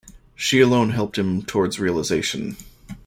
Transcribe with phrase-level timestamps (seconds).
[0.33, 2.57] She alone helped him towards realisation.